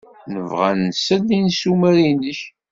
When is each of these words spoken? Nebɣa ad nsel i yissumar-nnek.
Nebɣa 0.33 0.65
ad 0.71 0.77
nsel 0.89 1.25
i 1.37 1.39
yissumar-nnek. 1.43 2.39